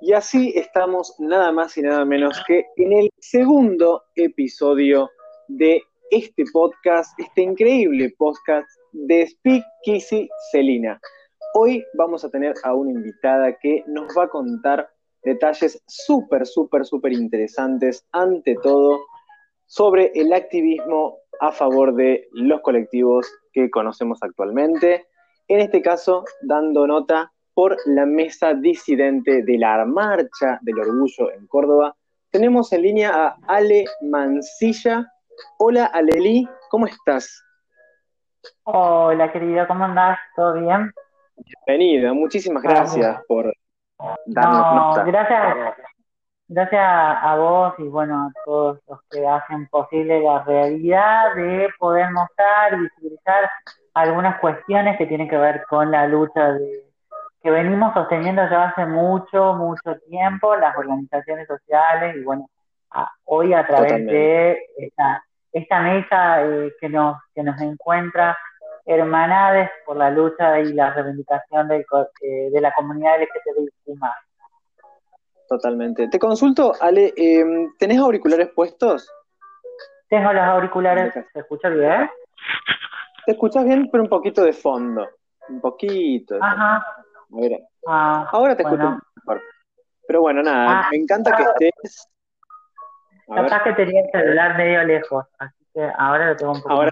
[0.00, 5.10] Y así estamos nada más y nada menos que en el segundo episodio
[5.48, 5.82] de
[6.12, 11.00] este podcast, este increíble podcast de Speak Kissy Celina.
[11.54, 14.88] Hoy vamos a tener a una invitada que nos va a contar
[15.24, 19.00] detalles súper, súper, súper interesantes, ante todo,
[19.66, 25.08] sobre el activismo a favor de los colectivos que conocemos actualmente.
[25.48, 31.44] En este caso, dando nota por la mesa disidente de la Marcha del Orgullo en
[31.48, 31.92] Córdoba.
[32.30, 35.04] Tenemos en línea a Ale Mancilla.
[35.58, 37.44] Hola, Aleli, ¿cómo estás?
[38.62, 40.20] Hola, querida, ¿cómo andás?
[40.36, 40.92] ¿Todo bien?
[41.66, 43.52] Bienvenida, muchísimas gracias por
[44.26, 45.02] darnos nota.
[45.02, 45.74] Gracias,
[46.46, 52.08] gracias a vos y bueno, a todos los que hacen posible la realidad de poder
[52.12, 53.50] mostrar y visibilizar
[53.94, 56.87] algunas cuestiones que tienen que ver con la lucha de
[57.42, 62.48] que venimos sosteniendo ya hace mucho, mucho tiempo, las organizaciones sociales y bueno,
[63.24, 68.36] hoy a través de esta, esta mesa eh, que, nos, que nos encuentra
[68.86, 71.84] hermanades por la lucha y la reivindicación de,
[72.22, 74.00] eh, de la comunidad LGTBIQ+.
[75.48, 76.08] Totalmente.
[76.08, 79.10] Te consulto, Ale, em, ¿tenés auriculares puestos?
[80.08, 82.10] Tengo los auriculares, ¿se escucha bien?
[83.26, 85.06] Te escuchas bien, pero un poquito de fondo.
[85.50, 86.38] Un poquito.
[86.40, 86.84] Ajá.
[87.86, 89.42] Ah, ahora te escucho mejor.
[90.06, 90.88] Pero bueno, nada, ah.
[90.90, 92.08] me encanta que estés.
[93.26, 96.90] Capaz que tenía el celular medio lejos, así que ahora lo tengo un poco ahora,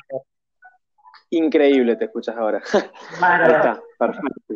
[1.30, 2.62] Increíble te escuchas ahora.
[3.22, 4.54] Ahí está, perfecto.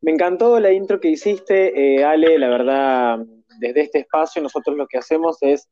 [0.00, 3.18] Me encantó la intro que hiciste, eh, Ale, la verdad,
[3.60, 5.68] desde este espacio nosotros lo que hacemos es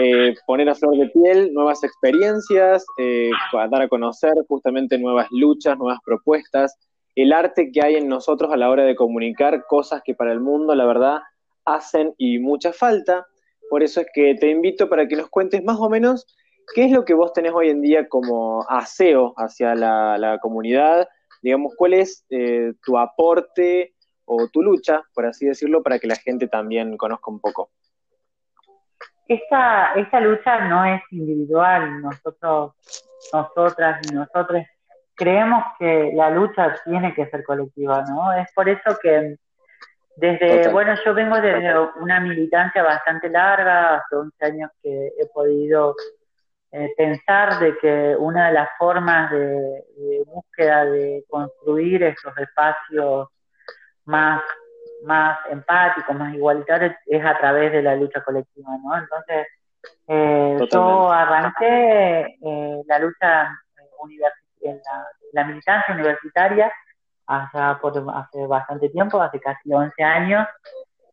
[0.00, 3.30] eh, poner a flor de piel nuevas experiencias, eh,
[3.70, 6.78] dar a conocer justamente nuevas luchas, nuevas propuestas,
[7.14, 10.40] el arte que hay en nosotros a la hora de comunicar cosas que para el
[10.40, 11.22] mundo, la verdad,
[11.64, 13.26] hacen y mucha falta.
[13.70, 16.26] Por eso es que te invito para que nos cuentes más o menos
[16.74, 21.08] qué es lo que vos tenés hoy en día como aseo hacia la, comunidad,
[21.42, 23.94] digamos, cuál es eh, tu aporte
[24.24, 27.70] o tu lucha, por así decirlo, para que la gente también conozca un poco.
[29.28, 32.72] Esta, esta lucha no es individual, nosotros,
[33.32, 34.62] nosotras y nosotros
[35.14, 38.32] creemos que la lucha tiene que ser colectiva, ¿no?
[38.32, 39.36] Es por eso que
[40.16, 45.96] desde, bueno, yo vengo desde una militancia bastante larga, hace 11 años que he podido
[46.70, 53.28] eh, pensar de que una de las formas de, búsqueda de construir esos espacios
[54.04, 54.42] más,
[55.04, 58.96] más empáticos, más igualitarios, es a través de la lucha colectiva, ¿no?
[58.96, 59.46] Entonces,
[60.06, 63.50] eh, yo arranqué eh, la lucha
[64.00, 64.80] universitaria en
[65.32, 66.72] la, militancia universitaria
[67.26, 70.46] hace, por, hace bastante tiempo, hace casi 11 años,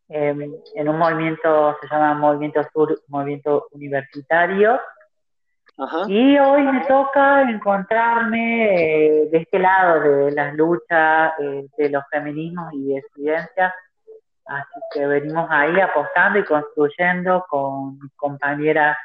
[0.10, 4.80] em, en un movimiento, se llama Movimiento Sur, Movimiento Universitario.
[6.08, 12.04] Y hoy me toca encontrarme eh, de este lado de las luchas eh, de los
[12.12, 13.74] feminismos y de ciencias.
[14.46, 18.98] Así que venimos ahí apostando y construyendo con mis compañeras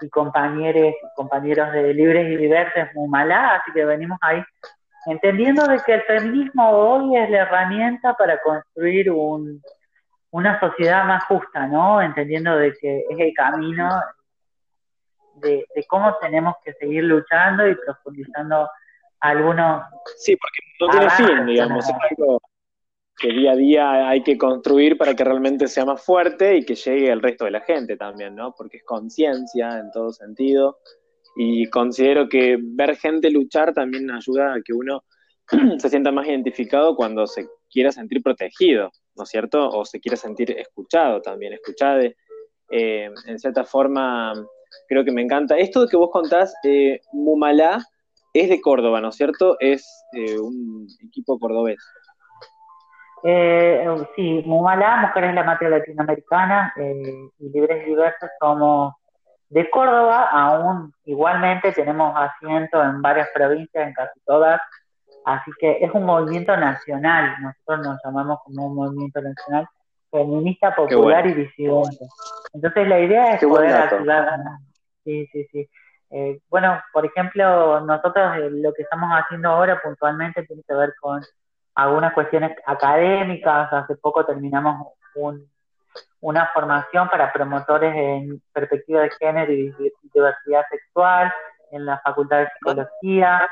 [0.00, 4.42] y compañeros y compañeros de Libres y Diversos Mumalá, así que venimos ahí
[5.06, 9.62] entendiendo de que el feminismo hoy es la herramienta para construir un,
[10.30, 12.02] una sociedad más justa, ¿no?
[12.02, 13.88] Entendiendo de que es el camino
[15.36, 18.68] de, cómo tenemos que seguir luchando y profundizando
[19.20, 19.84] algunos...
[20.18, 22.40] Sí, porque no tiene fin, digamos, es algo
[23.18, 26.74] que día a día hay que construir para que realmente sea más fuerte y que
[26.74, 28.54] llegue al resto de la gente también, ¿no?
[28.56, 30.78] Porque es conciencia en todo sentido.
[31.36, 35.04] Y considero que ver gente luchar también ayuda a que uno
[35.78, 39.68] se sienta más identificado cuando se quiera sentir protegido, ¿no es cierto?
[39.70, 42.00] O se quiera sentir escuchado también, escuchado.
[42.70, 44.34] Eh, en cierta forma,
[44.88, 45.56] creo que me encanta.
[45.56, 47.84] Esto que vos contás, eh, Mumalá,
[48.32, 49.56] es de Córdoba, ¿no es cierto?
[49.60, 51.78] Es eh, un equipo cordobés.
[53.22, 58.94] Eh, sí, Mumala, Mujeres de la Matria Latinoamericana eh, y Libres y Diversos somos
[59.48, 64.60] de Córdoba, aún igualmente tenemos asiento en varias provincias, en casi todas,
[65.24, 69.68] así que es un movimiento nacional, nosotros nos llamamos como un movimiento nacional
[70.10, 72.06] feminista, popular y disidente.
[72.52, 74.40] Entonces la idea es poder ayudar.
[75.04, 75.68] Sí, sí, sí.
[76.10, 80.94] Eh, bueno, por ejemplo, nosotros eh, lo que estamos haciendo ahora puntualmente tiene que ver
[81.00, 81.20] con
[81.76, 83.72] algunas cuestiones académicas.
[83.72, 84.88] Hace poco terminamos
[86.20, 89.74] una formación para promotores en perspectiva de género y
[90.12, 91.32] diversidad sexual
[91.70, 93.48] en la Facultad de Psicología.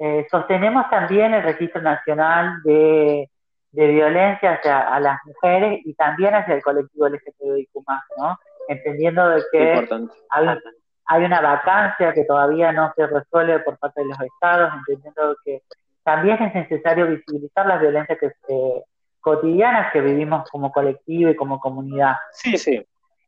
[0.00, 3.30] Eh, sostenemos también el Registro Nacional de,
[3.70, 7.70] violencia hacia a las mujeres y también hacia el colectivo LGTBIQ+,
[8.16, 8.38] ¿no?
[8.66, 9.88] Entendiendo de que
[10.30, 10.58] hay,
[11.06, 15.62] hay, una vacancia que todavía no se resuelve por parte de los estados, entendiendo que
[16.08, 18.82] también es necesario visibilizar las violencias que
[19.20, 22.14] cotidianas que vivimos como colectivo y como comunidad.
[22.32, 22.84] Sí, sí, en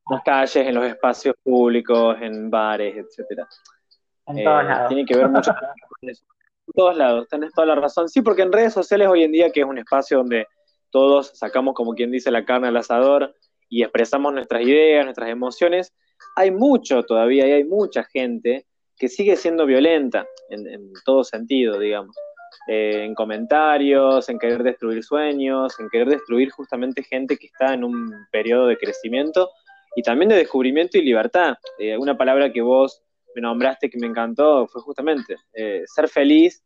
[0.09, 3.47] las calles, en los espacios públicos, en bares, etcétera.
[4.29, 4.89] En todos eh, lados.
[4.89, 6.25] Tiene que ver mucho con eso.
[6.67, 8.09] En todos lados, tenés toda la razón.
[8.09, 10.47] Sí, porque en redes sociales hoy en día, que es un espacio donde
[10.91, 13.35] todos sacamos, como quien dice, la carne al asador
[13.69, 15.93] y expresamos nuestras ideas, nuestras emociones,
[16.37, 18.67] hay mucho todavía y hay mucha gente
[18.97, 22.17] que sigue siendo violenta en todo sentido, digamos.
[22.67, 27.85] Eh, en comentarios, en querer destruir sueños, en querer destruir justamente gente que está en
[27.85, 29.51] un periodo de crecimiento
[29.97, 31.55] y también de descubrimiento y libertad.
[31.79, 33.03] Eh, una palabra que vos
[33.35, 36.65] me nombraste que me encantó fue justamente eh, ser feliz,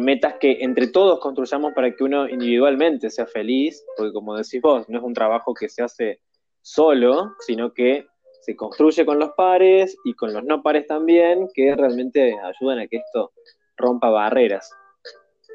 [0.00, 4.88] metas que entre todos construyamos para que uno individualmente sea feliz, porque como decís vos,
[4.88, 6.20] no es un trabajo que se hace
[6.62, 8.06] solo, sino que
[8.40, 12.88] se construye con los pares y con los no pares también, que realmente ayudan a
[12.88, 13.32] que esto
[13.76, 14.72] rompa barreras.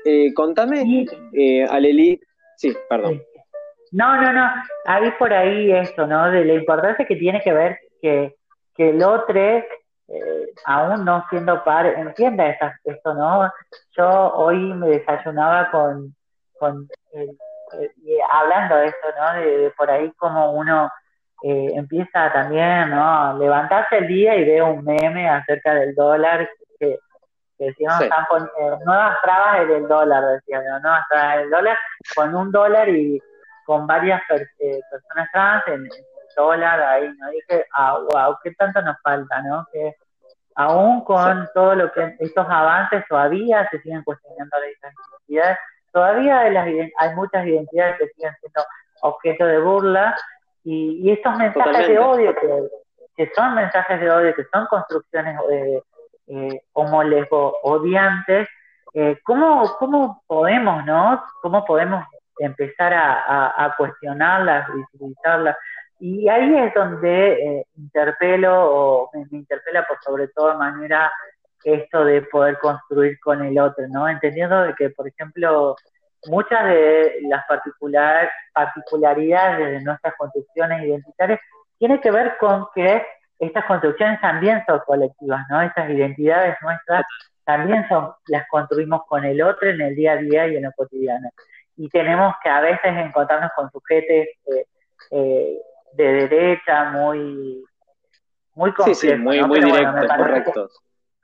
[0.06, 2.20] Eh, contame, eh, Aleli,
[2.58, 3.22] sí, perdón.
[3.92, 4.50] No, no, no,
[4.86, 6.30] hay por ahí esto, ¿no?
[6.32, 8.36] De la importancia que tiene que ver que,
[8.76, 9.66] que el otro, eh,
[10.66, 13.52] aún no siendo par, entienda esto, ¿no?
[13.96, 16.16] Yo hoy me desayunaba con,
[16.60, 16.88] con
[18.32, 19.42] hablando de esto, ¿no?
[19.42, 20.92] De, por ahí como uno
[21.46, 23.38] empieza también, ¿no?
[23.38, 26.50] Levantarse el día y ve un meme acerca del dólar
[27.58, 28.26] que que decían, están
[28.60, 31.78] eh, nuevas trabas del dólar, decían, nuevas trabas del dólar,
[32.16, 33.22] con un dólar y
[33.66, 35.88] con varias eh, personas trans en,
[36.36, 37.30] dólar ahí, ¿no?
[37.30, 39.68] dije, ah, wow, qué tanto nos falta, ¿no?
[39.72, 39.96] Que
[40.56, 45.58] aún con todo lo que estos avances todavía se siguen cuestionando las identidades,
[45.92, 46.68] todavía hay, las,
[46.98, 48.64] hay muchas identidades que siguen siendo
[49.02, 50.16] objeto de burla
[50.64, 52.70] y, y estos mensajes de odio que,
[53.16, 55.82] que son mensajes de odio, que son construcciones eh,
[56.28, 56.62] eh,
[57.06, 58.48] lesbo odiantes,
[58.94, 61.24] eh, ¿cómo, ¿cómo podemos, no?
[61.42, 62.06] ¿Cómo podemos
[62.38, 65.58] empezar a, a, cuestionarlas, visibilizarlas?
[66.00, 71.12] Y ahí es donde eh, interpelo, o me, interpela por sobre todo manera
[71.64, 74.08] esto de poder construir con el otro, ¿no?
[74.08, 75.76] Entendiendo de que, por ejemplo,
[76.26, 81.40] muchas de las particular, particularidades de nuestras construcciones identitarias
[81.80, 83.04] tienen que ver con que
[83.46, 85.62] estas construcciones también son colectivas, ¿no?
[85.62, 87.06] Estas identidades nuestras
[87.44, 90.72] también son, las construimos con el otro en el día a día y en lo
[90.74, 91.30] cotidiano.
[91.76, 94.66] Y tenemos que a veces encontrarnos con sujetos eh,
[95.12, 95.58] eh,
[95.94, 97.64] de derecha muy
[98.56, 100.84] muy complejos, sí, sí, muy, muy directos, correctos.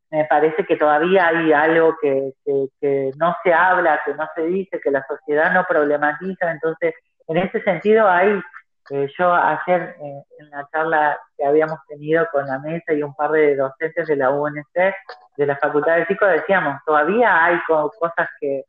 [0.09, 2.33] me parece que todavía hay algo que,
[2.81, 6.95] que no se habla, que no se dice, que la sociedad no problematiza, entonces
[7.27, 8.41] en ese sentido hay
[8.89, 13.31] yo ayer eh, en la charla que habíamos tenido con la mesa y un par
[13.31, 14.95] de docentes de la UNC,
[15.37, 18.63] de la Facultad de Psico, decíamos, todavía hay cosas que,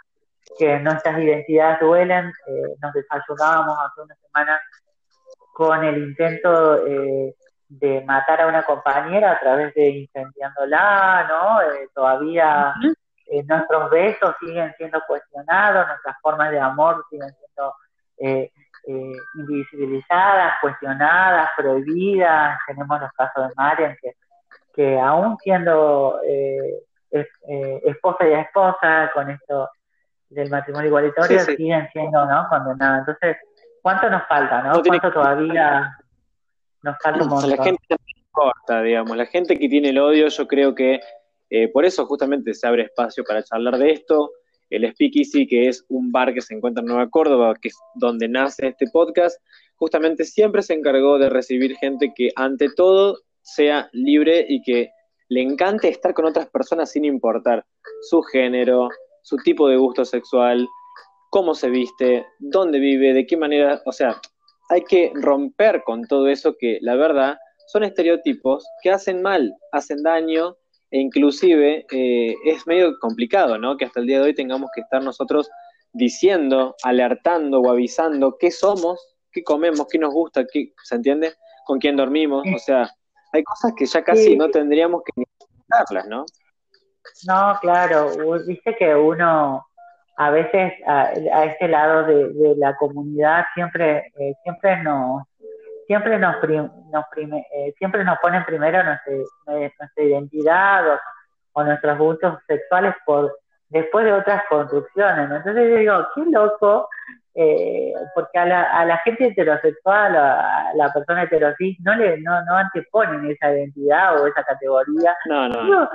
[0.58, 2.32] que nuestras identidades duelen.
[2.46, 4.61] Eh, nos desayunábamos hace una semana
[5.55, 7.34] con el intento eh,
[7.69, 11.58] de matar a una compañera a través de incendiándola, ¿no?
[11.94, 12.75] todavía
[13.46, 17.75] nuestros besos siguen siendo cuestionados, nuestras formas de amor siguen siendo
[18.19, 18.50] eh,
[18.86, 22.58] invisibilizadas, cuestionadas, prohibidas.
[22.66, 24.14] Tenemos los casos de Marian que,
[24.75, 26.82] que aún siendo eh,
[27.12, 29.68] eh, esposa y esposa con esto
[30.28, 32.46] del matrimonio igualitario siguen siendo ¿no?
[32.49, 33.00] condenadas.
[33.00, 33.37] Entonces,
[33.82, 34.62] ¿cuánto nos falta?
[34.62, 34.80] ¿no?
[34.82, 35.96] ¿Cuánto todavía
[36.82, 37.96] nos falta un La gente
[38.30, 39.16] importa, digamos.
[39.16, 41.00] La gente que tiene el odio, yo creo que
[41.50, 44.30] eh, por eso justamente se abre espacio para charlar de esto
[44.70, 48.28] el Speakeasy, que es un bar que se encuentra en Nueva Córdoba, que es donde
[48.28, 49.40] nace este podcast,
[49.76, 54.90] justamente siempre se encargó de recibir gente que ante todo sea libre y que
[55.28, 57.64] le encante estar con otras personas sin importar
[58.02, 58.88] su género,
[59.22, 60.68] su tipo de gusto sexual,
[61.30, 64.20] cómo se viste, dónde vive, de qué manera, o sea,
[64.68, 70.02] hay que romper con todo eso que la verdad son estereotipos que hacen mal, hacen
[70.02, 70.56] daño
[70.90, 73.76] e inclusive eh, es medio complicado, ¿no?
[73.76, 75.50] Que hasta el día de hoy tengamos que estar nosotros
[75.92, 79.00] diciendo, alertando o avisando qué somos,
[79.32, 81.35] qué comemos, qué nos gusta, qué, ¿se entiende?
[81.64, 82.90] Con quién dormimos, o sea,
[83.32, 85.25] hay cosas que ya casi no tendríamos que
[85.68, 86.25] hablarlas, ¿no?
[87.26, 88.11] No, claro,
[88.47, 89.64] viste que uno
[90.16, 91.12] a veces a,
[91.44, 95.23] este lado de, la comunidad siempre eh, siempre nos
[95.90, 96.37] siempre nos,
[96.92, 99.12] nos eh, siempre nos ponen primero nuestra,
[99.47, 101.00] nuestra identidad
[101.52, 103.37] o, nuestros gustos sexuales por
[103.70, 105.28] después de otras construcciones.
[105.28, 106.88] Entonces yo digo, qué loco
[107.35, 112.40] eh, porque a la, a la gente heterosexual, a la persona heterosis, no le no,
[112.44, 115.16] no anteponen esa identidad o esa categoría.
[115.26, 115.90] No, no.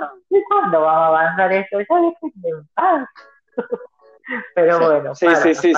[0.48, 1.78] ¿Cuándo vamos a avanzar esto?
[1.80, 3.08] Ya depende en paz.
[4.54, 5.72] Pero bueno, sí, sí, sí,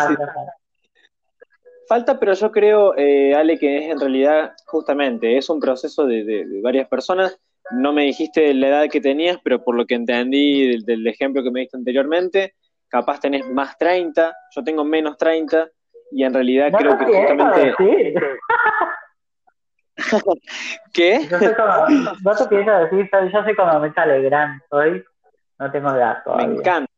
[1.89, 6.47] falta, pero yo creo, eh, Ale, que es en realidad justamente, es un proceso de,
[6.63, 7.39] varias personas.
[7.71, 11.43] No me dijiste la edad que tenías, pero por lo que entendí del, del ejemplo
[11.43, 12.55] que me diste anteriormente,
[12.89, 15.69] capaz tenés más 30, yo tengo menos 30,
[16.13, 17.75] y en realidad creo que justamente...
[20.93, 21.27] ¿Qué?
[21.29, 21.89] Yo soy como,
[22.23, 25.05] no te pienso decir, yo soy como Mecha Legrand, soy,
[25.59, 26.93] no tengo edad Me encanta.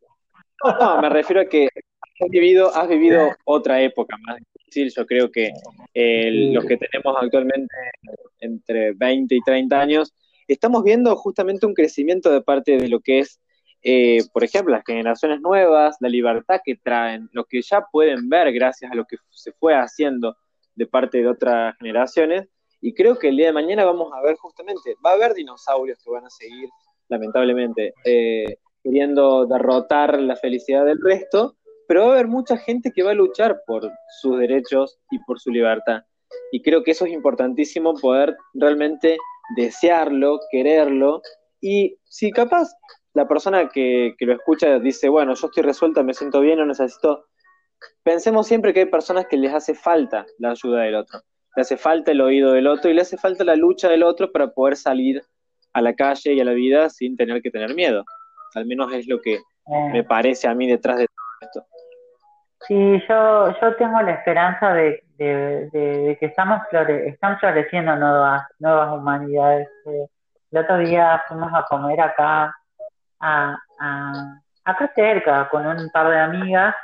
[0.63, 4.37] No, me refiero a que has vivido, has vivido otra época más
[4.71, 4.93] difícil.
[4.95, 5.51] Yo creo que
[5.95, 7.75] eh, los que tenemos actualmente
[8.41, 10.15] entre 20 y 30 años,
[10.49, 13.41] estamos viendo justamente un crecimiento de parte de lo que es
[13.83, 18.53] eh, por ejemplo, las generaciones nuevas, la libertad que traen, lo que ya pueden ver
[18.53, 20.37] gracias a lo que se fue haciendo
[20.75, 22.49] de parte de otras generaciones.
[22.83, 25.99] Y creo que el día de mañana vamos a ver justamente, va a haber dinosaurios
[26.03, 26.69] que van a seguir,
[27.09, 31.57] lamentablemente, eh, queriendo derrotar la felicidad del resto,
[31.91, 35.41] pero va a haber mucha gente que va a luchar por sus derechos y por
[35.41, 36.05] su libertad.
[36.53, 39.19] Y creo que eso es importantísimo poder realmente
[39.57, 41.21] desearlo, quererlo,
[41.61, 42.69] y si capaz
[43.13, 47.27] la persona que, lo escucha dice, bueno, yo estoy resuelta, me siento bien, no necesito...
[48.05, 51.19] Pensemos siempre que hay personas que les hace falta la ayuda del otro,
[51.57, 54.31] le hace falta el oído del otro y le hace falta la lucha del otro
[54.31, 55.25] para poder salir
[55.73, 58.05] a la calle y a la vida sin tener que tener miedo.
[58.55, 59.41] Al menos es lo que eh.
[59.93, 61.80] me parece a mí detrás de todo esto.
[62.71, 69.67] Sí, yo, yo tengo la esperanza de, que estamos flore están floreciendo nuevas, nuevas humanidades.
[69.87, 70.07] Eh,
[70.53, 72.55] el otro día fuimos a comer acá
[73.19, 73.59] a,
[74.65, 76.77] acá cerca con un par de amigas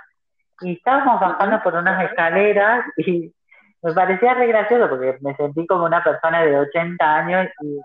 [0.60, 3.32] y estábamos bajando por unas escaleras y
[3.80, 7.80] me parecía re gracioso porque me sentí como una persona de 80 años y,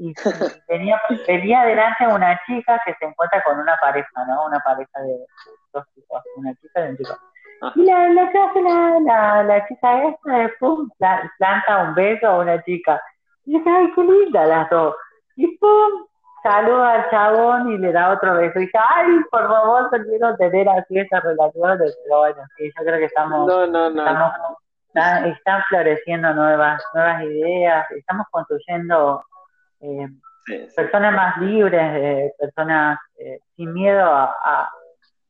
[0.00, 0.14] y
[0.68, 4.44] venía, venía adelante una chica que se encuentra con una pareja, ¿no?
[4.44, 5.16] Una pareja de
[5.72, 7.18] dos chicos, una chica y un chico.
[7.74, 8.30] Y la, la,
[9.00, 13.00] la, la, chica esta, pum, planta un beso a una chica.
[13.44, 14.94] Y dije, ay, qué linda las dos.
[15.36, 16.06] Y pum,
[16.42, 18.58] saluda al chabón y le da otro beso.
[18.58, 21.98] Y dice, ay, por favor, quiero tener así esas relaciones.
[22.04, 24.06] Pero bueno, sí, yo creo que estamos, no, no, no.
[24.06, 24.32] estamos
[24.94, 29.22] están, floreciendo nuevas, nuevas ideas, estamos construyendo
[29.80, 30.08] eh,
[30.74, 34.70] personas más libres, eh, personas eh, sin miedo a, a,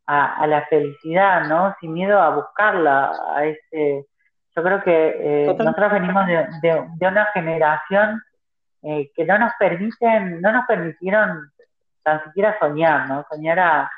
[0.08, 1.74] la felicidad, ¿no?
[1.80, 4.06] Sin miedo a buscarla, a ese...
[4.56, 6.46] Yo creo que nosotros venimos de,
[6.98, 8.20] de una generación
[8.82, 11.50] eh, que no nos permiten, no nos permitieron
[12.04, 13.26] tan siquiera soñar, ¿no?
[13.28, 13.90] Soñar a,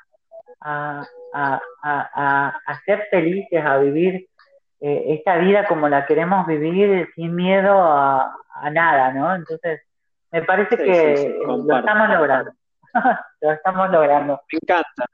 [0.62, 4.26] a, a, a, ser felices, a vivir
[4.81, 8.35] eh, esta vida como la queremos vivir sin miedo a,
[8.73, 9.35] nada, ¿no?
[9.35, 9.83] Entonces,
[10.33, 12.52] me parece que lo estamos logrando.
[13.43, 14.40] lo estamos logrando.
[14.50, 15.07] Me encanta.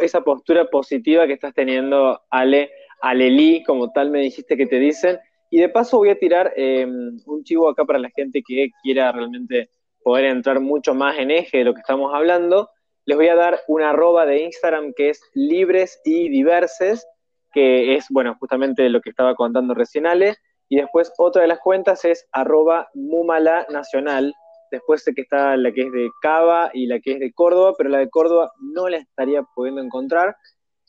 [0.00, 5.18] Esa, postura positiva que estás teniendo, Ale, Alelí, como tal me dijiste que te dicen,
[5.50, 9.12] y de paso voy a tirar em, un chivo acá para la gente que quiera
[9.12, 9.70] realmente
[10.02, 12.70] poder entrar mucho más en eje de lo que estamos hablando.
[13.04, 17.06] Les voy a dar una arroba de Instagram que es libres y diverses,
[17.52, 20.36] que es, bueno, justamente lo que estaba contando recién Ale.
[20.68, 24.34] Y después otra de las cuentas es arroba Mumala Nacional.
[24.76, 27.72] Después sé que está la que es de Cava y la que es de Córdoba,
[27.78, 30.36] pero la de Córdoba no la estaría pudiendo encontrar.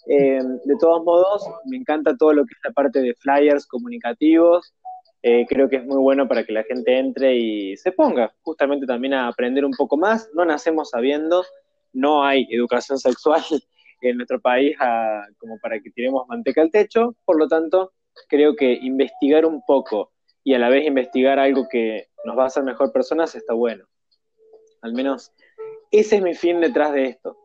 [0.09, 4.73] Eh, de todos modos, me encanta todo lo que es la parte de flyers comunicativos.
[5.21, 8.85] Eh, creo que es muy bueno para que la gente entre y se ponga justamente
[8.85, 10.29] también a aprender un poco más.
[10.33, 11.45] No nacemos sabiendo,
[11.93, 13.41] no hay educación sexual
[14.01, 14.75] en nuestro país
[15.37, 17.15] como para que tiremos manteca al techo.
[17.23, 17.93] Por lo tanto,
[18.27, 20.11] creo que investigar un poco
[20.47, 23.83] y a la vez investigar algo que nos va a hacer mejor personas está bueno.
[24.81, 25.33] Al menos
[25.91, 27.35] ese es mi fin detrás de esto.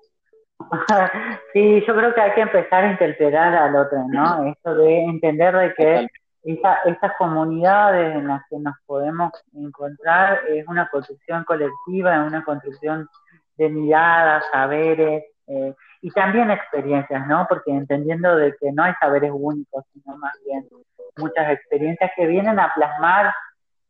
[1.53, 4.45] Sí, yo creo que hay que empezar a interpretar al otro, ¿no?
[4.53, 6.07] Esto de entender de que
[6.45, 13.09] estas comunidades en las que nos podemos encontrar es una construcción colectiva, es una construcción
[13.57, 17.47] de miradas, saberes eh, y también experiencias, ¿no?
[17.49, 20.69] Porque entendiendo de que no hay saberes únicos, sino más bien
[21.17, 23.33] muchas experiencias que vienen a plasmar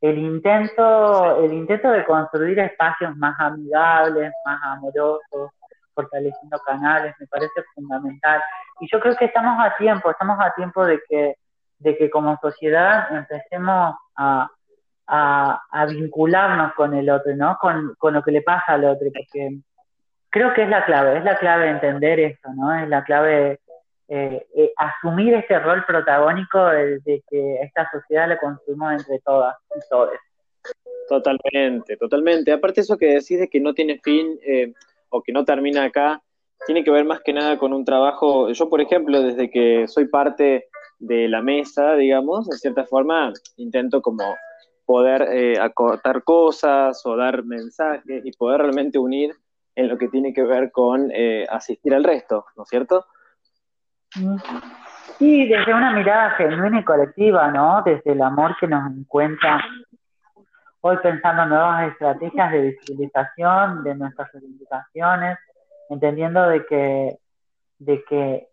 [0.01, 5.53] el intento, el intento de construir espacios más amigables, más amorosos,
[5.95, 8.43] fortaleciendo canales, me parece fundamental.
[8.81, 11.37] Y yo creo que estamos a tiempo, estamos a tiempo de que,
[11.79, 14.49] de que como sociedad empecemos a,
[15.07, 17.57] a, vincularnos con el otro, ¿no?
[17.61, 19.61] Con, con, lo que le pasa al otro, porque
[20.31, 22.75] creo que es la clave, es la clave de entender esto, ¿no?
[22.75, 23.61] Es la clave
[24.15, 29.89] eh, eh, asumir este rol protagónico de, que esta sociedad le construimos entre todas y
[29.89, 30.11] todos.
[31.09, 32.53] Totalmente, totalmente.
[32.53, 34.75] Aparte eso que decís de que no tiene fin eh,
[35.09, 36.23] o que no termina acá,
[36.67, 40.07] tiene que ver más que nada con un trabajo, yo por ejemplo, desde que soy
[40.09, 44.25] parte de la mesa, digamos, de cierta forma, intento como
[44.85, 49.35] poder eh, acortar cosas o dar mensajes y poder realmente unir
[49.75, 51.11] en lo que tiene que ver con
[51.49, 53.07] asistir al resto, ¿no es cierto?
[55.19, 57.83] Sí, desde una mirada genuina y colectiva, ¿no?
[57.85, 59.63] Desde el amor que nos encuentra
[60.81, 65.39] hoy pensando en nuevas estrategias de visibilización de nuestras reivindicaciones,
[65.89, 67.19] entendiendo de que,
[67.79, 68.49] de que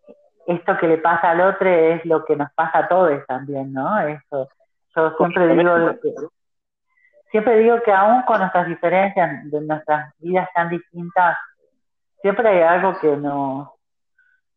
[0.46, 3.98] esto que le pasa al otro es lo que nos pasa a todos también, ¿no?
[4.00, 4.48] Eso.
[4.94, 6.14] Yo siempre digo que,
[7.30, 11.36] siempre digo que aún con nuestras diferencias, de nuestras vidas tan distintas,
[12.22, 13.68] siempre hay algo que nos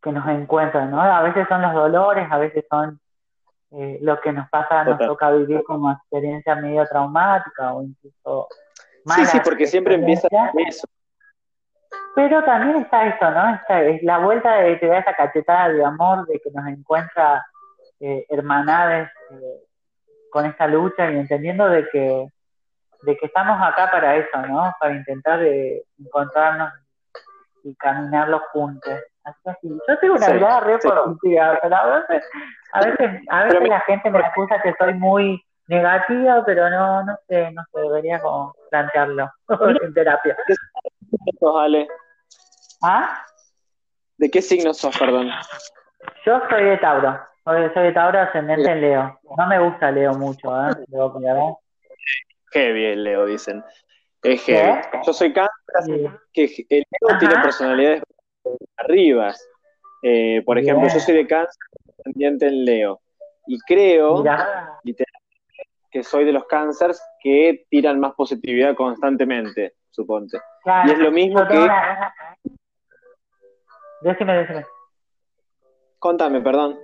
[0.03, 1.01] que nos encuentran, ¿no?
[1.01, 2.99] A veces son los dolores, a veces son
[3.71, 8.47] eh, lo que nos pasa, nos toca vivir como experiencia medio traumática o incluso
[9.05, 10.87] Sí, sí, porque siempre empieza con eso.
[12.15, 13.55] Pero también está esto, ¿no?
[13.55, 17.45] Esta, es la vuelta de da esa cachetada de amor, de que nos encuentra
[17.99, 19.63] eh, hermanades eh,
[20.31, 22.27] con esta lucha y entendiendo de que,
[23.01, 24.73] de que estamos acá para eso, ¿no?
[24.79, 26.71] Para intentar eh, encontrarnos
[27.63, 28.99] y caminarlo juntos.
[29.25, 32.29] Así, Yo tengo una mirada re positiva, pero a veces,
[32.73, 37.15] a veces, a veces la gente me acusa que soy muy negativa, pero no, no
[37.27, 39.31] sé, no sé, debería como plantearlo
[39.83, 40.35] en terapia.
[40.35, 40.55] ¿De qué
[41.09, 41.87] signo sos, Ale?
[42.81, 43.25] ¿Ah?
[44.17, 45.29] ¿De qué signo sos, perdón?
[46.25, 49.19] Yo soy de Tauro, soy, soy de Tauro ascendente en Leo.
[49.37, 50.73] No me gusta Leo mucho, ¿eh?
[50.89, 51.59] Leo,
[52.51, 53.63] Qué bien, Leo, dicen.
[54.21, 58.03] Es que yo soy cáncer, que el Leo tiene personalidades
[58.93, 59.33] arriba.
[60.01, 61.57] Eh, por ejemplo, yo soy de cáncer,
[61.99, 62.99] ascendiente en Leo.
[63.47, 64.23] Y creo,
[65.91, 70.39] que soy de los cánceres que tiran más positividad constantemente, suponte.
[70.85, 71.67] y es lo mismo que...
[74.01, 74.65] Déjeme, déjeme.
[75.99, 76.77] Contame, perdón.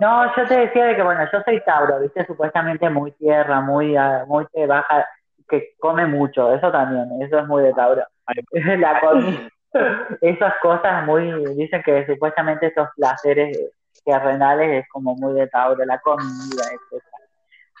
[0.00, 3.94] No, yo te decía de que, bueno, yo soy Tauro, viste, supuestamente muy tierra, muy,
[3.94, 5.06] ah, muy baja,
[5.48, 8.02] que come mucho, eso también, eso es muy de Tauro.
[8.78, 9.50] La comida,
[10.20, 13.58] esas cosas muy, dicen que supuestamente esos placeres
[14.04, 17.02] terrenales es como muy de Tauro, la comida, etc.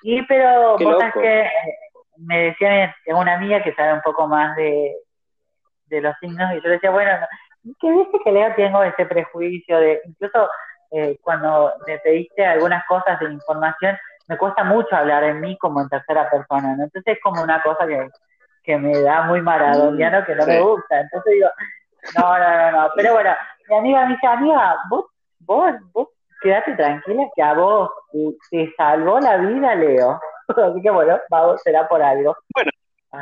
[0.02, 1.48] Y pero cosas que
[2.18, 4.94] me decían, tengo una amiga que sabe un poco más de,
[5.86, 7.10] de los signos y yo decía, bueno,
[7.80, 10.48] que viste que Leo tengo ese prejuicio de, incluso
[10.92, 13.96] eh, cuando me pediste algunas cosas de información,
[14.28, 16.84] me cuesta mucho hablar en mí como en tercera persona, ¿no?
[16.84, 18.08] Entonces es como una cosa que,
[18.62, 21.00] que me da muy maradoniano que no me gusta.
[21.00, 21.48] Entonces digo,
[22.18, 22.90] no, no, no, no.
[22.96, 23.30] Pero bueno,
[23.68, 25.06] mi amiga me dice, amiga, vos,
[25.40, 26.08] vos, vos,
[26.42, 27.90] quédate tranquila que a vos
[28.50, 30.20] te salvó la vida, Leo.
[30.48, 32.36] Así que bueno, vamos, será por algo.
[32.54, 32.70] Bueno,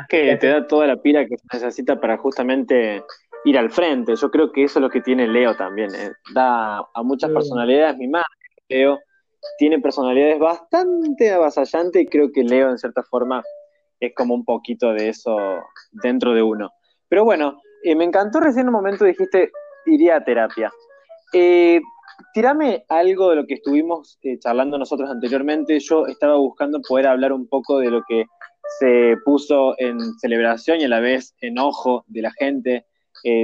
[0.09, 3.03] que te da toda la pila que se necesita para justamente
[3.45, 4.17] ir al frente.
[4.17, 5.95] Yo creo que eso es lo que tiene Leo también.
[5.95, 6.13] Eh.
[6.35, 7.97] Da a muchas personalidades.
[7.97, 8.27] Mi madre,
[8.69, 8.99] Leo,
[9.59, 13.43] tiene personalidades bastante avasallantes y creo que Leo, en cierta forma,
[14.01, 15.37] es como un poquito de eso
[15.93, 16.73] dentro de uno.
[17.09, 19.53] Pero bueno, eh, me encantó recién un momento dijiste,
[19.85, 20.73] iría a terapia.
[21.33, 21.81] Eh,
[22.33, 25.79] tirame algo de lo que estuvimos eh, charlando nosotros anteriormente.
[25.81, 28.25] Yo estaba buscando poder hablar un poco de lo que
[28.79, 32.87] se puso en celebración y a la vez enojo de la gente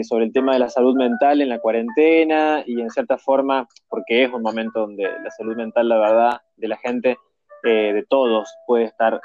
[0.02, 4.24] sobre el tema de la salud mental en la cuarentena y en cierta forma, porque
[4.24, 7.16] es un momento donde la salud mental, la verdad, de la gente,
[7.62, 9.22] de todos, puede estar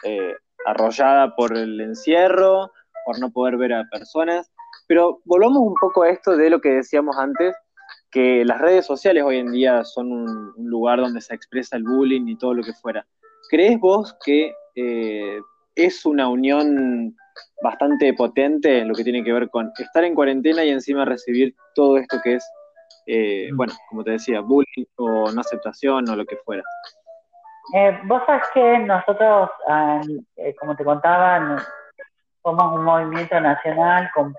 [0.65, 2.71] arrollada por el encierro,
[3.05, 4.49] por no poder ver a personas.
[4.87, 7.55] Pero volvamos un poco a esto de lo que decíamos antes,
[8.11, 12.27] que las redes sociales hoy en día son un, lugar donde se expresa el bullying
[12.27, 13.05] y todo lo que fuera.
[13.49, 15.39] ¿Crees vos que eh,
[15.75, 17.15] es una unión
[17.61, 21.55] bastante potente en lo que tiene que ver con estar en cuarentena y encima recibir
[21.73, 22.49] todo esto que es,
[23.07, 26.63] eh, bueno, como te decía, bullying o no aceptación o lo que fuera?
[27.73, 30.01] Eh, vos sabés que nosotros, ah,
[30.59, 31.57] como te contaba,
[32.43, 34.33] somos un movimiento nacional con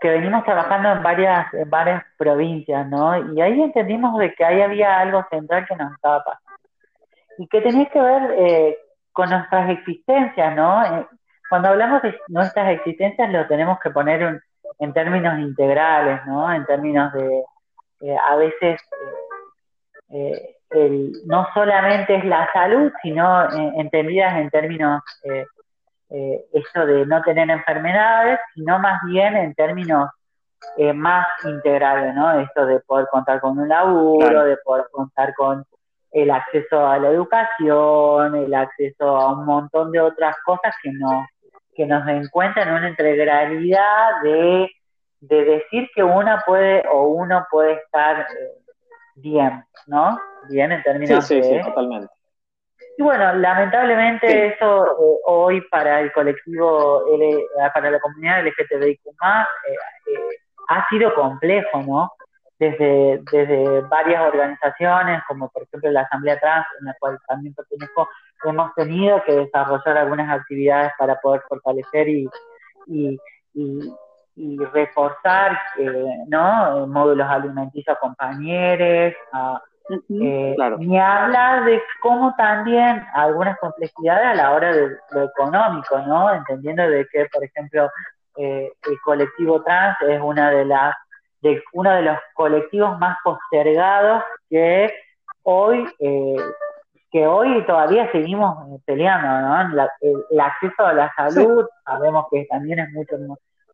[0.00, 3.34] que venimos trabajando en varias, en varias provincias, ¿no?
[3.34, 6.58] Y ahí entendimos de que ahí había algo central que nos estaba pasando.
[7.36, 8.78] Y que tenía que ver eh,
[9.12, 10.84] con nuestras existencias, ¿no?
[10.84, 11.06] Eh,
[11.50, 14.40] cuando hablamos de nuestras existencias lo tenemos que poner
[14.78, 16.50] en, términos integrales, ¿no?
[16.50, 17.44] En términos de,
[18.00, 18.80] eh, a veces,
[21.26, 25.02] no solamente es la salud, sino entendidas en términos
[26.10, 30.10] eh, esto de no tener enfermedades, sino más bien en términos
[30.76, 32.40] eh, más integrales, ¿no?
[32.40, 35.64] Esto de poder contar con un laburo, de poder contar con
[36.12, 41.26] el acceso a la educación, el acceso a un montón de otras cosas que nos,
[41.74, 44.70] que nos encuentran una integralidad de,
[45.20, 48.58] de decir que una puede o uno puede estar eh,
[49.14, 50.18] bien, ¿no?
[50.48, 52.12] Bien en términos sí, sí, Sí, totalmente.
[53.00, 60.18] Y bueno, lamentablemente eso eh, hoy para el colectivo, eh, para la comunidad LGTBIQ+, eh,
[60.68, 62.12] ha sido complejo, ¿no?
[62.58, 68.06] Desde, desde varias organizaciones, como por ejemplo la Asamblea Trans, en la cual también pertenezco,
[68.44, 72.28] hemos tenido que desarrollar algunas actividades para poder fortalecer y,
[72.86, 73.18] y,
[73.54, 73.94] y,
[74.36, 75.58] y reforzar
[76.26, 76.86] ¿no?
[76.86, 79.58] módulos alimenticios a compañeros, a,
[80.08, 86.32] eh, Ni habla de cómo también algunas complejidades a la hora de lo económico, ¿no?
[86.32, 87.90] Entendiendo de que, por ejemplo,
[88.36, 90.94] eh, el colectivo trans es una de las
[91.42, 94.92] de uno de los colectivos más postergados que
[95.42, 96.36] hoy eh,
[97.10, 99.88] que hoy todavía seguimos peleando, ¿no?
[100.00, 103.16] el, acceso a la salud sabemos que también es mucho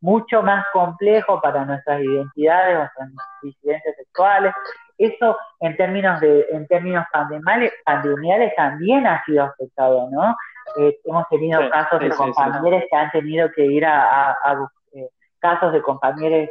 [0.01, 3.09] mucho más complejo para nuestras identidades, nuestras
[3.41, 4.53] disidencias sexuales
[4.97, 10.35] eso en términos de en términos pandemiales, pandemiales también ha sido afectado, ¿no?
[10.79, 14.35] Eh, hemos tenido casos de compañeros que han tenido que ir a,
[14.93, 16.49] eh, casos de compañeros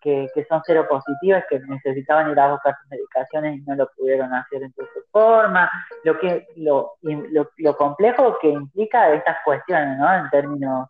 [0.00, 4.32] que, que, son seropositivos, que necesitaban ir a buscar sus medicaciones y no lo pudieron
[4.34, 5.68] hacer en su forma,
[6.04, 10.14] lo que lo, lo, lo complejo que implica estas cuestiones, ¿no?
[10.14, 10.88] En términos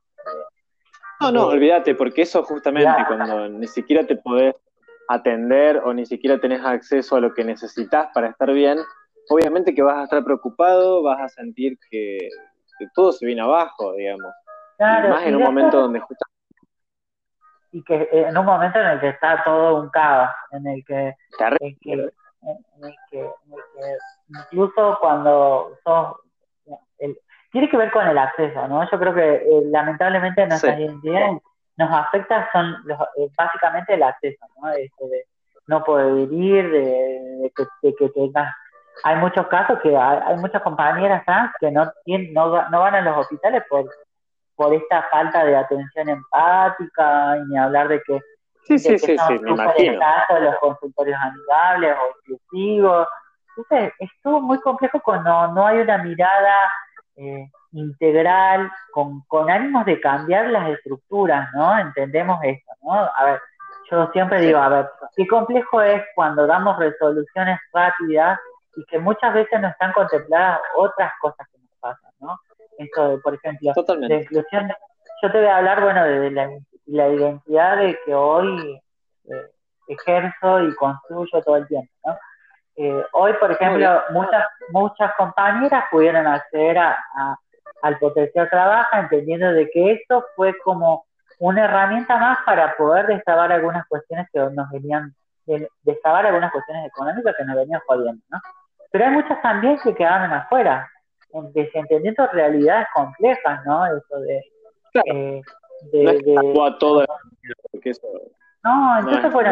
[1.21, 4.55] no, no, olvídate, porque eso justamente cuando ni siquiera te podés
[5.09, 8.79] atender o ni siquiera tenés acceso a lo que necesitas para estar bien,
[9.29, 12.29] obviamente que vas a estar preocupado, vas a sentir que,
[12.95, 14.33] todo se viene abajo, digamos.
[14.77, 16.03] Claro, más en un momento donde
[17.73, 21.15] y que en un momento en el que está todo un caos, en el que,
[21.61, 23.31] en que, en el que,
[24.29, 26.17] incluso cuando sos
[27.57, 28.87] tiene que ver con el acceso, ¿no?
[28.91, 31.41] Yo creo que eh, lamentablemente nuestras identidades
[31.79, 32.85] nos afecta son
[33.17, 34.69] eh, básicamente el acceso, ¿no?
[34.73, 35.25] Esto de
[35.67, 38.55] no poder vivir, de, que, que, tengas...
[39.05, 43.01] Hay muchos casos que hay, muchas compañeras trans que no, tienen, no, no van a
[43.01, 43.87] los hospitales por,
[44.55, 48.21] por esta falta de atención empática y ni hablar de que
[48.65, 49.99] Sí, sí, sí, sí, me imagino.
[50.41, 53.09] los consultorios amigables o exclusivos.
[53.57, 56.71] Entonces, es todo muy complejo cuando no hay una mirada
[57.17, 61.79] eh, integral, con, con ánimos de cambiar las estructuras, ¿no?
[61.79, 62.93] Entendemos esto, ¿no?
[62.93, 63.41] A ver,
[63.91, 68.39] yo siempre digo, a ver, qué complejo es cuando damos resoluciones rápidas
[68.77, 72.39] y que muchas veces no están contempladas otras cosas que nos pasan, ¿no?
[72.79, 73.73] Esto de, por ejemplo,
[74.09, 74.71] de inclusión,
[75.23, 76.51] yo te voy a hablar, bueno, de la,
[76.87, 78.81] la identidad de que hoy
[79.25, 79.51] eh,
[79.89, 82.19] ejerzo y construyo todo el tiempo, ¿no?
[82.77, 86.99] Eh, hoy, por ejemplo, muchas muchas compañeras pudieron acceder a,
[87.83, 91.07] al potencial trabajo, entendiendo de que esto fue como
[91.39, 95.15] una herramienta más para poder destrabar algunas cuestiones que nos venían,
[95.83, 98.39] destrabar algunas cuestiones económicas que nos venían jodiendo, ¿no?
[98.91, 100.91] Pero hay muchas también que quedaron afuera,
[101.55, 103.87] desentendiendo realidades complejas, ¿no?
[103.87, 104.45] Eso de...
[105.05, 105.43] Eh,
[105.93, 106.35] de,
[108.65, 109.51] no, entonces, bueno,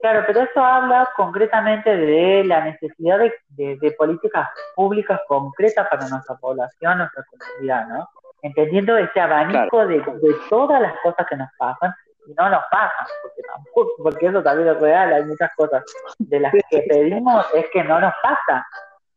[0.00, 3.18] Claro, pero eso habla concretamente de la necesidad
[3.50, 8.08] de, políticas públicas concretas para nuestra población, nuestra comunidad, ¿no?
[8.40, 10.02] Entendiendo ese abanico de,
[10.48, 11.92] todas las cosas que nos pasan
[12.26, 15.84] y no nos pasan, porque tampoco, porque eso también es real, hay muchas cosas
[16.18, 18.66] de las que pedimos es que no nos pasa,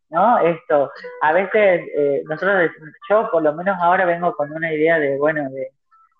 [0.09, 0.39] ¿no?
[0.39, 0.91] Esto,
[1.21, 2.71] a veces eh, nosotros,
[3.09, 5.71] yo por lo menos ahora vengo con una idea de, bueno, de,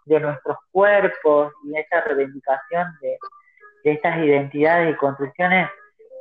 [0.06, 3.18] de nuestros cuerpos y esa reivindicación de de
[3.84, 5.70] estas identidades y construcciones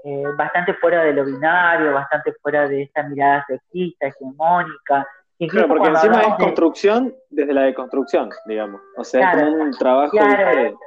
[0.04, 5.06] eh, bastante fuera de lo binario, bastante fuera de esta mirada sexista, hegemónica.
[5.48, 8.80] Claro, porque encima es construcción desde la deconstrucción, digamos.
[8.96, 10.78] O sea, es un trabajo claro,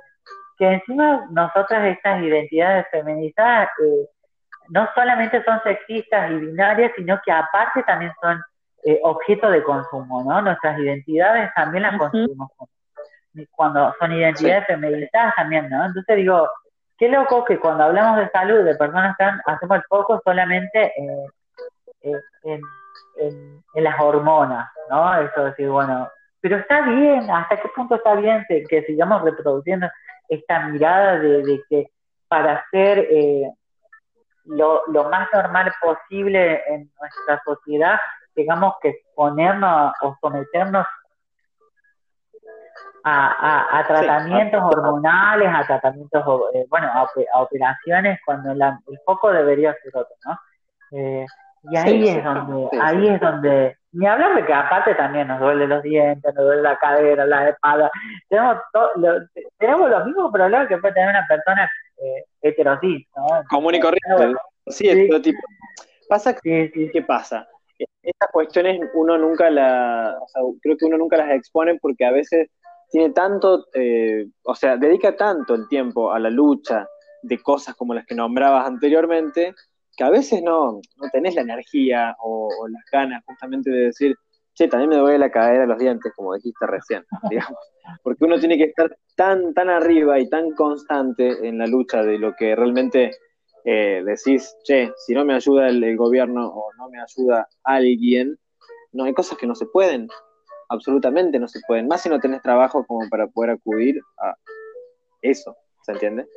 [0.58, 4.10] Que encima nosotras estas identidades feminizadas eh,
[4.70, 8.42] no solamente son sexistas y binarias, sino que aparte también son
[8.84, 10.42] eh, objeto de consumo, ¿no?
[10.42, 12.52] Nuestras identidades también las consumimos
[13.52, 15.86] cuando son identidades feminizadas también, ¿no?
[15.86, 16.48] Entonces digo,
[16.98, 22.22] Qué loco que cuando hablamos de salud de personas trans hacemos el foco solamente en,
[23.76, 25.20] las hormonas, ¿no?
[25.20, 29.88] Eso decir, bueno, pero está bien, ¿hasta qué punto está bien que, sigamos reproduciendo
[30.30, 31.90] esta mirada de, que
[32.28, 33.52] para ser eh,
[34.46, 38.00] lo, lo, más normal posible en nuestra sociedad
[38.36, 40.86] tengamos que ponernos o someternos
[43.08, 50.16] a, tratamientos hormonales, a tratamientos, eh, bueno, a, operaciones cuando el foco debería ser otro,
[50.26, 50.40] ¿no?
[50.92, 51.26] Eh,
[51.64, 55.68] y ahí es donde, ahí es donde, ni hablar de que aparte también nos duele
[55.68, 57.92] los dientes, nos duele la cadera, la espalda,
[58.30, 58.58] tenemos,
[58.96, 59.14] lo,
[59.58, 63.44] tenemos los mismos problemas que puede tener una persona eh, heterosis, ¿no?
[63.50, 65.42] Común y corriente, sí, es tipo.
[66.08, 67.48] Pasa que, ¿qué pasa?
[68.04, 72.12] Estas cuestiones uno nunca las, o sea, creo que uno nunca las expone porque a
[72.12, 72.48] veces
[72.90, 76.88] tiene tanto, eh, o sea, dedica tanto el tiempo a la lucha
[77.22, 79.54] de cosas como las que nombrabas anteriormente,
[79.96, 84.16] que a veces no, no tenés la energía o, las ganas justamente de decir,
[84.54, 87.60] che, también me duele la cadera los dientes, como dijiste recién, digamos.
[88.04, 92.18] Porque uno tiene que estar tan, tan arriba y tan constante en la lucha de
[92.18, 93.12] lo que realmente
[93.64, 98.38] eh, decís, che, si no me ayuda el, gobierno o no me ayuda alguien,
[98.92, 100.08] no hay cosas que no se pueden,
[100.70, 104.34] absolutamente no se pueden, más si no tenés trabajo como para poder acudir a
[105.22, 106.28] eso, ¿se entiende?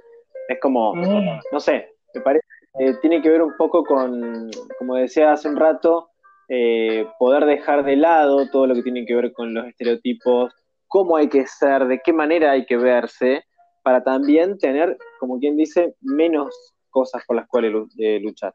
[0.49, 2.47] Es como, no sé, me parece
[2.79, 6.11] eh, tiene que ver un poco con, como decía hace un rato,
[6.49, 10.55] eh, poder dejar de lado todo lo que tiene que ver con los estereotipos,
[10.87, 13.45] cómo hay que ser, de qué manera hay que verse,
[13.83, 18.55] para también tener, como quien dice, menos cosas por las cuales eh, luchar.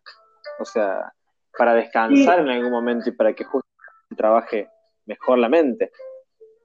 [0.59, 1.11] O sea,
[1.57, 4.69] para descansar en algún momento y para que justamente trabaje
[5.05, 5.91] mejor la mente.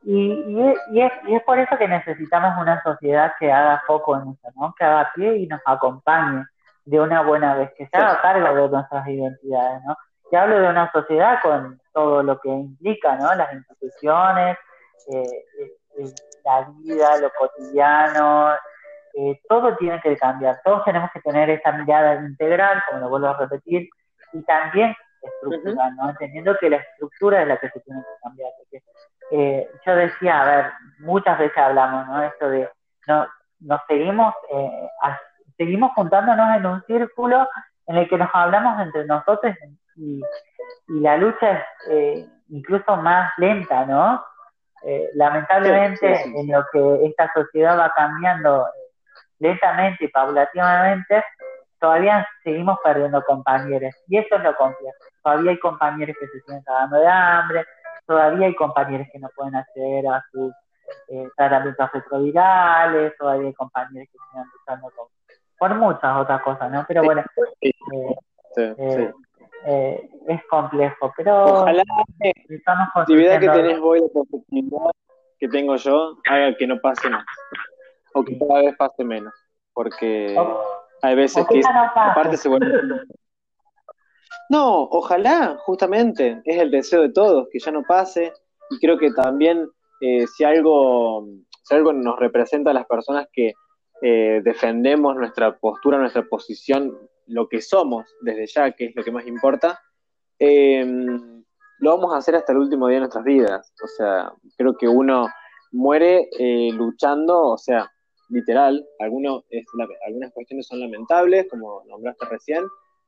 [0.02, 0.68] Y, y,
[1.02, 4.74] es, y, es, por eso que necesitamos una sociedad que haga foco en eso, ¿no?
[4.78, 6.44] que haga pie y nos acompañe
[6.84, 9.94] de una buena vez, que se haga cargo de nuestras identidades, ¿no?
[10.30, 13.34] Y hablo de una sociedad con todo lo que implica, ¿no?
[13.34, 14.56] Las instituciones,
[15.12, 15.22] eh,
[15.60, 18.54] eh, eh, la vida, lo cotidiano,
[19.48, 20.60] todo tiene que cambiar.
[20.64, 23.88] Todos tenemos que tener esa mirada integral, como lo vuelvo a repetir,
[24.32, 26.10] y también estructural, ¿no?
[26.10, 28.50] Entendiendo que la estructura es la que se tiene que cambiar.
[28.58, 32.22] Porque, yo decía, a ver, muchas veces hablamos, ¿no?
[32.22, 32.68] Esto de,
[33.06, 33.26] no,
[33.60, 34.88] nos seguimos eh,
[35.58, 37.46] seguimos juntándonos en un círculo
[37.86, 39.54] en el que nos hablamos entre nosotros
[39.96, 40.22] y,
[40.88, 44.24] la lucha es eh, incluso más lenta, ¿no?
[44.84, 48.66] Eh, lamentablemente en lo que esta sociedad va cambiando
[49.38, 51.22] lentamente y paulativamente,
[51.80, 54.96] todavía seguimos perdiendo compañeros y eso es lo complejo.
[55.22, 57.64] Todavía hay compañeros que se siguen cagando de hambre,
[58.06, 60.52] todavía hay compañeros que no pueden acceder a sus
[61.08, 65.08] eh, tratamientos retrovirales, todavía hay compañeros que siguen luchando con
[65.58, 66.84] por muchas otras cosas, ¿no?
[66.86, 67.22] Pero bueno,
[67.60, 67.72] eh,
[68.56, 69.12] eh,
[69.66, 74.90] eh, es complejo, pero ojalá la actividad que tenés vos la positividad
[75.38, 77.24] que tengo yo haga que no pase más,
[78.14, 79.34] o que cada vez pase menos,
[79.72, 80.36] porque
[81.02, 81.60] hay veces que
[81.94, 82.66] aparte se vuelve...
[84.50, 88.32] No, ojalá, justamente, es el deseo de todos, que ya no pase,
[88.70, 89.68] y creo que también
[90.00, 91.26] si algo
[91.68, 93.52] si algo nos representa a las personas que
[94.00, 99.12] eh, defendemos nuestra postura, nuestra posición, lo que somos desde ya, que es lo que
[99.12, 99.78] más importa,
[100.38, 101.44] em,
[101.80, 103.74] lo vamos a hacer hasta el último día de nuestras vidas.
[103.84, 105.28] O sea, creo que uno
[105.72, 107.92] muere eh, luchando, o sea,
[108.28, 109.44] literal, algunos,
[110.06, 112.64] algunas cuestiones son lamentables, como nombraste recién,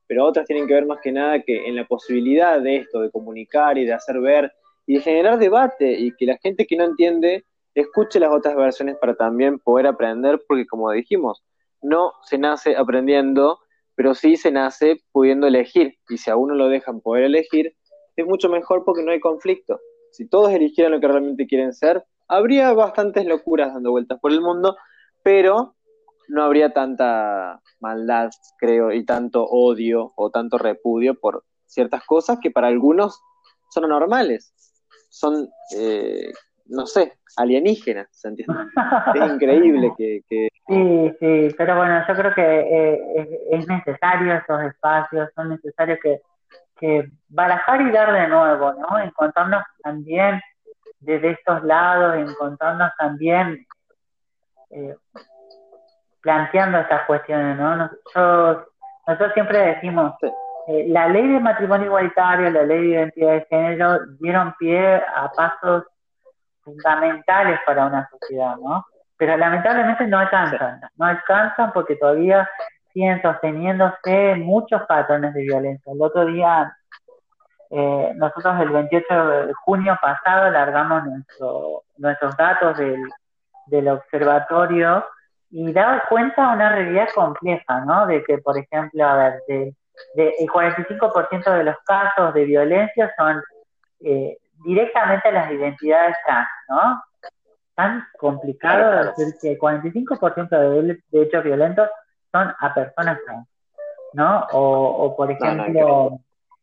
[0.07, 3.11] pero otras tienen que ver más que nada que en la posibilidad de esto, de
[3.11, 4.53] comunicar y de hacer ver
[4.87, 8.97] y de generar debate y que la gente que no entiende escuche las otras versiones
[8.97, 11.43] para también poder aprender, porque como dijimos,
[11.83, 13.61] no se nace aprendiendo,
[13.95, 15.95] pero sí se nace pudiendo elegir.
[16.09, 17.75] Y si a uno lo dejan poder elegir,
[18.17, 19.81] es mucho mejor porque no hay conflicto.
[20.11, 24.41] Si todos eligieran lo que realmente quieren ser, habría bastantes locuras dando vueltas por el
[24.41, 24.77] mundo,
[25.23, 25.75] pero
[26.29, 32.51] no habría tanta maldad, creo, y tanto odio o tanto repudio por ciertas cosas que
[32.51, 33.21] para algunos
[33.71, 34.53] son anormales.
[35.09, 36.31] Son eh,
[36.71, 38.55] no sé, alienígenas, ¿se entiende?
[39.15, 40.23] es increíble que,
[40.69, 46.21] Sí, sí, pero bueno, yo creo que eh, es, necesario esos espacios, son necesarios que,
[46.79, 49.01] que barajar y dar de nuevo, ¿no?
[49.01, 50.41] Encontrarnos también
[51.01, 53.67] desde estos lados, encontrarnos también
[54.71, 54.97] eh,
[56.23, 57.77] planteando estas cuestiones, ¿no?
[57.77, 58.67] Nosotros,
[59.07, 60.15] nosotros siempre decimos,
[60.69, 65.31] eh, la ley de matrimonio igualitario, la ley de identidad de género dieron pie a
[65.35, 65.85] pasos
[66.63, 68.85] fundamentales para una sociedad, ¿no?
[69.17, 72.49] Pero lamentablemente no alcanzan, no alcanzan porque todavía
[72.93, 75.93] siguen sosteniéndose muchos patrones de violencia.
[75.93, 76.75] El otro día,
[77.71, 83.03] eh, nosotros el 28 de junio pasado largamos nuestro, nuestros datos del,
[83.71, 85.05] del observatorio
[85.51, 88.07] y daba cuenta de una realidad compleja, ¿no?
[88.07, 89.75] De que, por ejemplo, a ver, de,
[90.39, 93.43] el 45% de los casos de violencia son
[94.01, 97.03] eh, directamente las identidades trans, ¿no?
[97.81, 101.89] tan complicado decir que 45% de, de hechos violentos
[102.31, 103.49] son a personas trans,
[104.13, 104.47] ¿no?
[104.53, 106.21] O, o por ejemplo,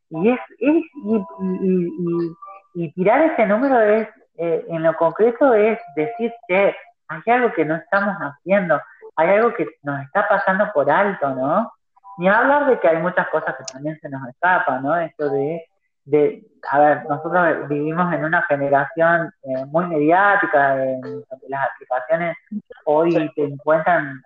[0.09, 2.35] y es, es y, y,
[2.75, 6.75] y, tirar ese número es, eh, en lo concreto es decir que
[7.07, 8.81] hay algo que no estamos haciendo,
[9.15, 11.71] hay algo que nos está pasando por alto, ¿no?
[12.17, 14.95] Ni hablar de que hay muchas cosas que también se nos escapan, ¿no?
[14.97, 15.65] Esto de,
[16.05, 22.37] de a ver, nosotros vivimos en una generación eh, muy mediática, en las aplicaciones
[22.85, 24.21] hoy te encuentran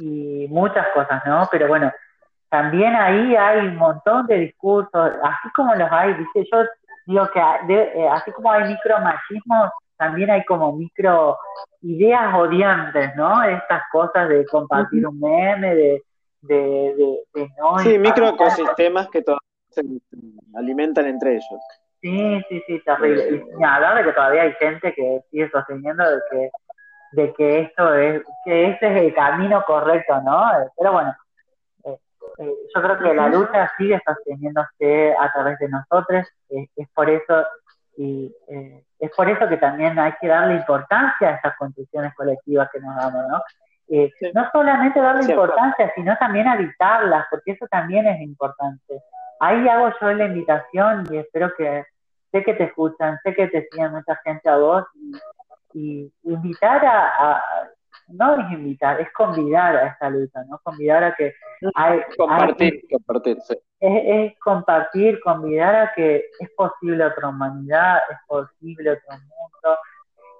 [0.00, 1.48] y muchas cosas, ¿no?
[1.50, 1.92] Pero bueno,
[2.48, 6.46] también ahí hay un montón de discursos, así como los hay, ¿viste?
[6.50, 6.64] Yo
[7.06, 11.36] digo que eh, así como hay micromachismos, también hay como micro
[11.82, 13.42] ideas odiantes, ¿no?
[13.42, 16.02] Estas cosas de compartir un meme, de,
[16.42, 17.78] de, de, no...
[17.80, 19.82] Sí, microecosistemas que todavía se
[20.54, 21.60] alimentan entre ellos.
[22.00, 23.44] Sí, sí, sí, terrible.
[23.58, 26.50] Y hablar de que todavía hay gente que sigue sosteniendo de que,
[27.12, 30.44] de que esto es, que este es el camino correcto, ¿no?
[30.76, 31.14] Pero bueno,
[31.84, 31.98] eh,
[32.38, 37.44] eh, yo creo que la lucha sigue sosteniéndose a través de nosotros, es por eso
[37.98, 42.68] y eh, es por eso que también hay que darle importancia a estas construcciones colectivas
[42.72, 43.42] que nos damos, ¿no?
[43.88, 49.02] Eh, no solamente darle importancia, sino también habitarlas, porque eso también es importante.
[49.40, 51.84] Ahí hago yo la invitación y espero que,
[52.30, 54.84] sé que te escuchan, sé que te siguen mucha gente a vos
[55.74, 57.42] y, invitar a,
[58.08, 60.58] no es invitar, es convidar a esta lucha, ¿no?
[60.62, 61.34] Convidar a que...
[61.74, 63.38] Hay, compartir, compartir,
[63.80, 69.78] es, compartir, convidar a que es posible otra humanidad, es posible otro mundo,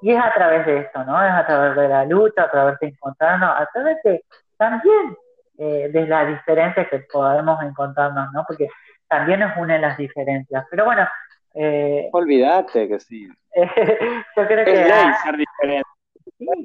[0.01, 1.23] y es a través de esto, ¿no?
[1.25, 4.25] Es a través de la lucha, a través de encontrarnos, a través de
[4.57, 5.17] también
[5.59, 8.45] eh, de las diferencias que podemos encontrarnos, ¿no?
[8.47, 8.69] Porque
[9.09, 10.65] también nos unen las diferencias.
[10.71, 11.07] Pero bueno...
[11.55, 13.29] Eh, Olvídate que sí.
[13.57, 14.77] yo creo que...
[15.25, 15.89] ser diferente.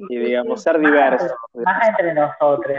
[0.08, 1.34] Y digamos, ser diverso.
[1.54, 2.76] Más entre nosotros.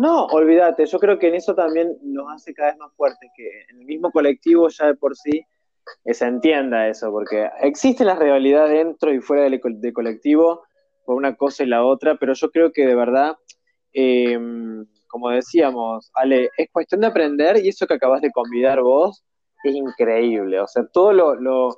[0.00, 3.64] No, olvídate, yo creo que en eso también nos hace cada vez más fuertes, que
[3.68, 5.44] en el mismo colectivo ya de por sí
[6.04, 9.60] eh, se entienda eso, porque existe la rivalidad dentro y fuera del,
[9.92, 10.62] colectivo
[11.04, 13.36] por una cosa y la otra, pero yo creo que de verdad,
[13.92, 19.22] em, como decíamos, Ale, es cuestión de aprender y eso que acabas de convidar vos
[19.64, 21.76] es increíble, o sea, todo lo, lo,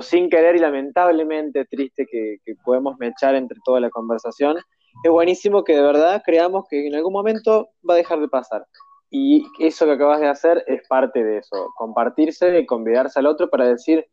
[0.00, 4.56] sin querer y lamentablemente triste que, podemos mechar entre toda la conversación,
[5.04, 8.66] es buenísimo que de verdad creamos que en algún momento va a dejar de pasar.
[9.10, 13.50] Y eso que acabas de hacer es parte de eso, compartirse y convidarse al otro
[13.50, 14.06] para decir,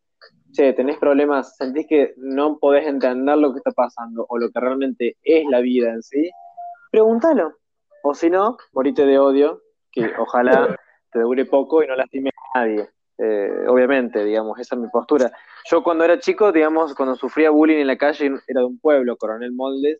[0.52, 4.60] che, tenés problemas, sentís que no podés entender lo que está pasando o lo que
[4.60, 6.30] realmente es la vida en sí,
[6.92, 7.54] pregúntalo.
[8.04, 10.76] O si no, morite de odio, que ojalá
[11.12, 12.90] te dure poco y no lastimes a nadie.
[13.22, 15.32] Eh, obviamente, digamos, esa es mi postura.
[15.70, 19.18] Yo cuando era chico, digamos, cuando sufría bullying en la calle, era de un pueblo,
[19.18, 20.00] Coronel Moldes,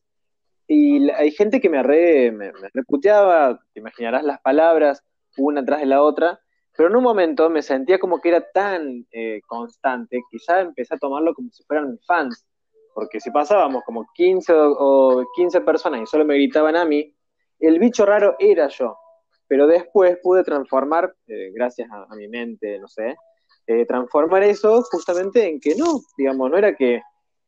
[0.68, 5.04] y hay gente que me, re, me, reputeaba, te imaginarás las palabras,
[5.36, 6.40] una tras de la otra,
[6.78, 11.00] pero en un momento me sentía como que era tan eh, constante que empecé a
[11.00, 12.46] tomarlo como si fueran fans,
[12.94, 17.14] porque si pasábamos como 15 o, 15 personas y solo me gritaban a mí,
[17.60, 18.96] el bicho raro era yo,
[19.50, 23.18] pero después pude transformar, eh, gracias a, mi mente, no sé,
[23.68, 27.02] eh, transformar eso justamente en que no, digamos, no era que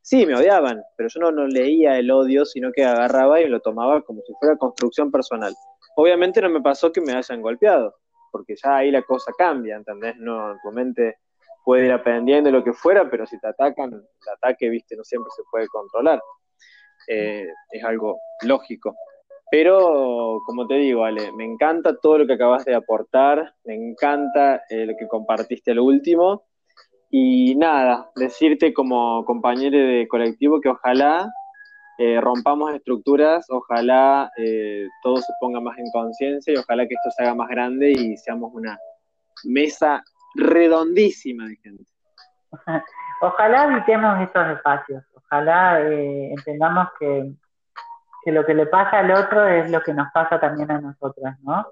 [0.04, 3.60] Sí, me odiaban, pero yo no, no leía el odio, sino que agarraba y lo
[3.60, 5.54] tomaba como si fuera construcción personal.
[5.96, 7.96] Obviamente no me pasó que me hayan golpeado,
[8.32, 10.16] porque ya ahí la cosa cambia, ¿entendés?
[10.18, 11.20] No, tu mente
[11.64, 15.30] puede ir aprendiendo lo que fuera, pero si te atacan, el ataque, viste, no siempre
[15.36, 16.20] se puede controlar.
[17.08, 18.96] Eh, es algo lógico.
[19.52, 24.64] Pero, como te digo, Ale, me encanta todo lo que acabas de aportar, me encanta
[24.70, 26.44] eh, lo que compartiste al último.
[27.10, 31.30] Y nada, decirte como compañero de colectivo que ojalá
[31.98, 37.12] eh, rompamos estructuras, ojalá eh, todo se ponga más en conciencia y ojalá que esto
[37.12, 38.80] se haga más grande y seamos una
[39.44, 40.02] mesa
[40.34, 41.84] redondísima de gente.
[43.22, 47.32] Ojalá evitemos estos espacios, ojalá eh, entendamos que,
[48.24, 51.38] que, lo que le pasa al otro es lo que nos pasa también a nosotras,
[51.42, 51.66] ¿no?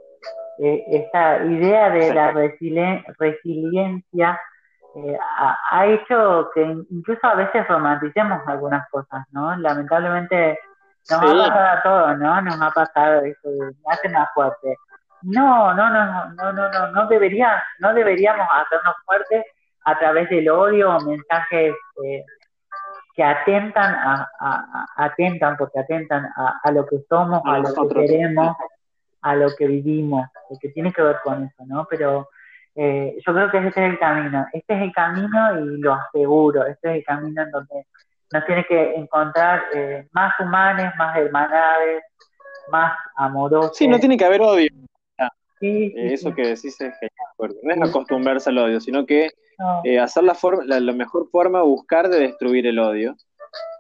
[0.62, 4.38] esta idea de la resiliencia
[4.96, 5.18] eh,
[5.72, 9.56] ha, hecho que incluso a veces romanticemos algunas cosas, ¿no?
[9.58, 10.58] Lamentablemente
[11.10, 12.42] nos ha pasado a todos, ¿no?
[12.42, 14.78] Nos ha pasado eso de me hace más fuerte.
[15.22, 19.46] No, no, no, no, no, no, no debería, no deberíamos hacernos fuertes
[19.86, 21.74] a través del odio o mensajes
[22.04, 22.26] eh,
[23.20, 26.30] que atentan a, atentan porque atentan
[26.64, 28.56] a, lo que somos, a, lo que queremos,
[29.22, 30.30] a lo que vivimos,
[30.62, 31.86] que tiene que ver con eso, ¿no?
[31.90, 32.30] Pero
[32.76, 34.46] eh, yo creo que este es el camino.
[34.54, 36.66] Este es el camino y lo aseguro.
[36.66, 37.88] Este es el camino en donde
[38.32, 42.02] nos tiene que encontrar eh, más humanos, más hermandades,
[42.72, 43.76] más amorosos.
[43.76, 44.70] Sí, no tiene que haber odio.
[45.60, 49.30] Sí, Eso que decís es genial, no es acostumbrarse al odio, sino que
[50.00, 53.16] hacer la, forma, la, mejor forma, buscar de destruir el odio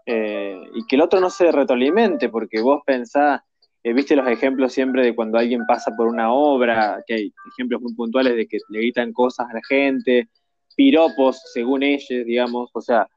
[0.05, 3.41] y que el otro no se retroalimente, porque vos pensás,
[3.83, 7.81] eh, viste los ejemplos siempre de cuando alguien pasa por una obra, que hay ejemplos
[7.81, 10.27] muy puntuales de que le gritan cosas a la gente,
[10.75, 13.07] piropos según ellos, digamos, o sea,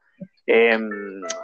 [0.45, 0.89] em,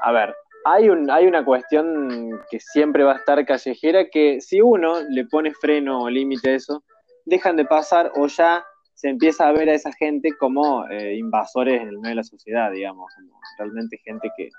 [0.04, 0.34] a ver,
[0.66, 5.26] hay, un, hay una cuestión que siempre va a estar callejera que si uno le
[5.26, 6.84] pone freno o límite a eso,
[7.30, 11.82] dejan de pasar o ya se empieza a ver a esa gente como eh, invasores
[11.82, 14.50] en el medio de la sociedad, digamos, como realmente gente que,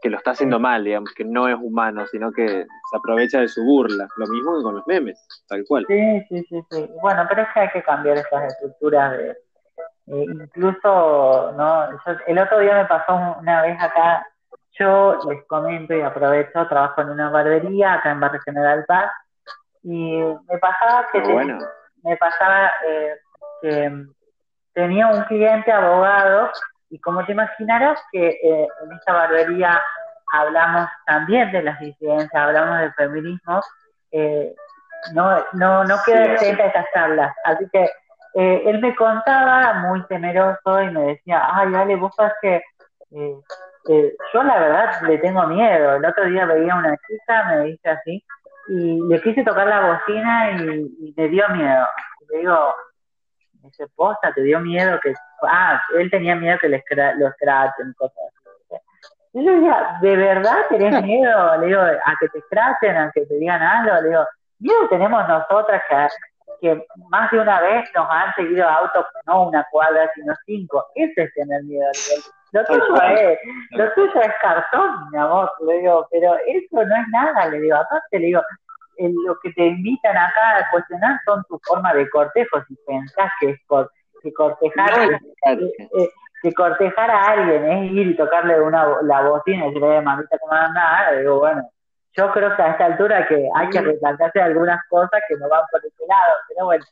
[0.00, 3.48] que lo está haciendo mal, digamos, que no es humano, sino que se aprovecha de
[3.48, 4.08] su burla.
[4.16, 5.84] Lo mismo que con los memes, tal cual.
[5.88, 6.90] Sí, sí, sí, sí.
[7.02, 9.30] Bueno, pero es que hay que cambiar estas estructuras de...
[10.08, 11.88] Eh, incluso, ¿no?
[12.28, 14.24] el otro día me pasó una vez acá,
[14.78, 19.10] yo les comento y aprovecho, trabajo en una barbería acá en Barrio General Paz,
[19.82, 21.58] y me pasaba que, bueno.
[22.02, 23.16] Me pasaba eh,
[23.62, 24.06] que
[24.76, 26.50] tenía un cliente abogado
[26.90, 29.82] y como te imaginarás que eh, en esta barbería
[30.32, 33.60] hablamos también de las disidencias, hablamos del feminismo,
[34.12, 34.54] eh,
[35.14, 37.34] no, no, no queda exenta estas charlas.
[37.44, 37.84] Así que
[38.34, 42.62] eh, él me contaba muy temeroso y me decía, ay, dale, vos sabes que
[43.10, 45.96] yo la verdad le tengo miedo.
[45.96, 48.24] El otro día veía una chica, me dice así,
[48.68, 51.86] y le quise tocar la bocina y, y me dio miedo.
[52.30, 52.74] Le digo,
[53.66, 56.82] dice, posta, te dio miedo que, ah, él tenía miedo que les
[57.18, 58.82] lo escrachen, cosas así.
[59.32, 61.56] Yo decía, ¿de verdad tenés miedo?
[61.58, 64.24] Le digo, a que te escrachen, a que te digan algo, le digo,
[64.58, 66.06] miedo tenemos nosotras que,
[66.60, 70.86] que más de una vez nos han seguido autos, no una cuadra, sino cinco.
[70.94, 71.90] Ese es tener miedo.
[72.52, 73.38] Lo tuyo es,
[73.72, 77.76] lo tuyo es cartón, mi amor, le digo, pero eso no es nada, le digo,
[77.76, 78.40] aparte le digo,
[78.98, 83.50] lo que te invitan acá a cuestionar son tu forma de cortejo, si pensás que
[83.50, 83.60] es
[84.22, 86.10] que cortejar, eh, eh,
[86.42, 90.52] que cortejar a alguien es ir y tocarle una, la bocina y decirle, mamita, ¿cómo
[90.52, 91.18] andás?
[91.18, 91.68] Digo, bueno,
[92.16, 95.64] yo creo que a esta altura que hay que replantearse algunas cosas que no van
[95.70, 96.84] por ese lado, pero bueno,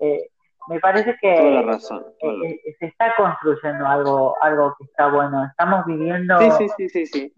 [0.00, 0.28] eh,
[0.68, 5.44] me parece que razón, se está construyendo algo algo que está bueno.
[5.44, 7.34] Estamos viviendo sí, sí, sí,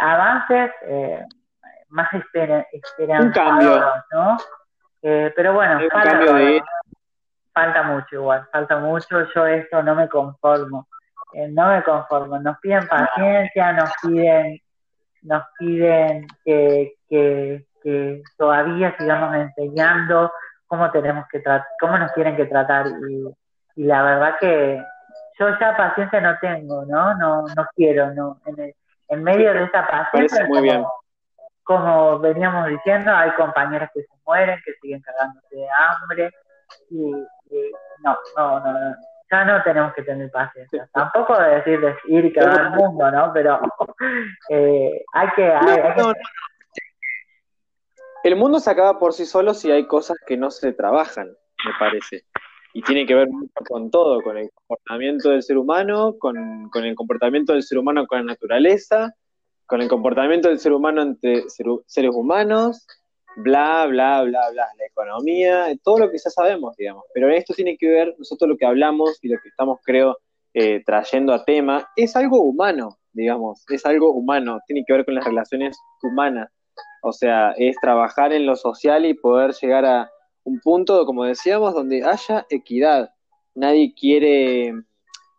[0.00, 0.72] avances
[1.90, 2.66] más espera,
[3.20, 3.80] un cambio.
[4.12, 4.36] ¿no?
[5.02, 6.20] Eh, pero bueno, falta,
[7.52, 10.88] falta mucho igual, falta mucho, yo esto no me conformo,
[11.34, 14.60] eh, no me conformo, nos piden paciencia, nos piden,
[15.22, 20.32] nos piden que, que, que todavía sigamos enseñando
[20.68, 23.24] cómo tenemos que tratar, cómo nos tienen que tratar y,
[23.74, 24.84] y la verdad que
[25.38, 27.14] yo ya paciencia no tengo, ¿no?
[27.14, 28.40] No, no quiero, no.
[28.46, 28.72] En,
[29.08, 30.84] en medio de esa paciencia, muy bien
[31.68, 36.30] como veníamos diciendo, hay compañeras que se mueren, que siguen cagándose de hambre,
[36.88, 37.10] y,
[38.02, 38.96] no, no, no,
[39.30, 40.88] ya no tenemos que tener paciencia.
[40.94, 43.30] Tampoco de decir de ir y cagar el mundo, ¿no?
[43.34, 43.60] Pero
[44.48, 45.52] eh, hay que...
[48.24, 51.72] El mundo se acaba por sí solo si hay cosas que no se trabajan, me
[51.78, 52.24] parece.
[52.74, 56.36] Y tiene que ver mucho con todo, con el comportamiento del ser humano, con,
[56.74, 59.14] el comportamiento del ser humano con la naturaleza,
[59.66, 62.86] con el comportamiento del ser humano entre seres humanos,
[63.36, 67.04] bla, bla, bla, bla, la economía, todo lo que ya sabemos, digamos.
[67.14, 70.18] Pero esto tiene que ver, nosotros lo que hablamos y lo que estamos, creo,
[70.54, 75.14] eh, trayendo a tema, es algo humano, digamos, es algo humano, tiene que ver con
[75.14, 76.50] las relaciones humanas.
[77.02, 80.10] O sea, es trabajar en lo social y poder llegar a
[80.44, 83.10] un punto, como decíamos, donde haya equidad.
[83.54, 84.72] Nadie quiere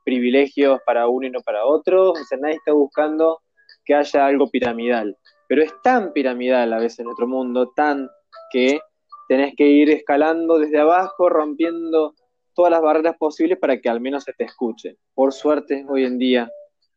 [0.05, 3.41] privilegios para uno y no para otro, o sea, nadie está buscando
[3.86, 5.18] que haya algo piramidal.
[5.47, 8.10] Pero es tan piramidal a veces en nuestro mundo, tan
[8.51, 8.80] que
[9.28, 12.16] tenés que ir escalando desde abajo, rompiendo
[12.55, 14.97] todas las barreras posibles para que al menos se te escuche.
[15.14, 16.49] Por suerte, hoy en día,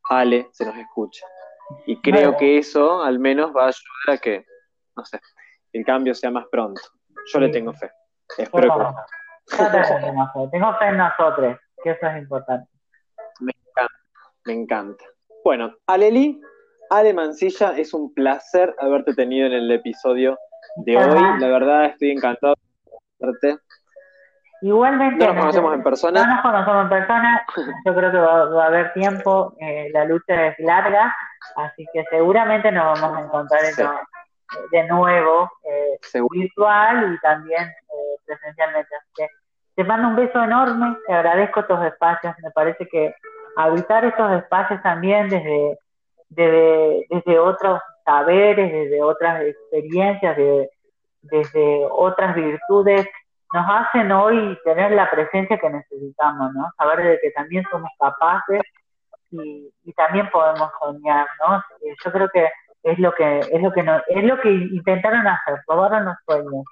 [0.08, 1.24] Ale se nos escucha.
[1.86, 4.44] Y creo que eso al menos va a ayudar a que,
[4.97, 5.20] no sé,
[5.72, 6.80] el cambio sea más pronto.
[7.32, 7.90] Yo le tengo fe.
[8.38, 9.57] Espero que...
[10.51, 12.70] Tengo fe en nosotros, que eso es importante.
[13.40, 13.95] Me encanta,
[14.45, 15.05] me encanta.
[15.45, 16.40] Bueno, Aleli,
[16.90, 20.38] Ale Mancilla, es un placer haberte tenido en el episodio
[20.76, 21.40] de hoy.
[21.40, 23.59] La verdad, estoy encantado de verte.
[24.62, 25.26] Igualmente.
[25.26, 26.24] No nos conocemos en persona.
[26.24, 27.47] No nos conocemos en persona.
[27.84, 29.57] Yo creo que va, a haber tiempo.
[29.61, 31.14] Eh, la lucha es larga.
[31.57, 33.61] Así que seguramente nos vamos a encontrar
[34.70, 35.98] de nuevo, eh,
[36.30, 38.94] virtual y también eh, presencialmente.
[38.94, 39.26] Así que
[39.74, 43.14] Te mando un beso enorme, te agradezco estos espacios, me parece que
[43.57, 45.78] habitar estos espacios también desde,
[46.28, 50.36] desde, desde otros saberes, desde otras experiencias,
[51.22, 53.07] desde otras virtudes,
[53.53, 56.70] nos hacen hoy tener la presencia que necesitamos, ¿no?
[56.78, 58.62] Saber de que también somos capaces
[59.30, 61.62] y, y también podemos soñar, ¿no?
[62.05, 62.48] Yo creo que
[62.83, 66.64] es lo que es lo que no, es lo que intentaron hacer, robaron los sueños,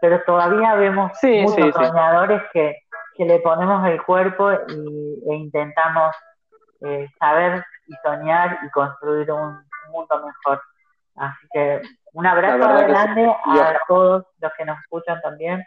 [0.00, 2.76] pero todavía vemos muchos soñadores que,
[3.16, 6.14] que le ponemos el cuerpo y, e intentamos
[6.82, 10.62] eh, saber y soñar y construir un mundo mejor.
[11.16, 11.82] Así que
[12.12, 15.64] un abrazo grande a todos los que nos escuchan también.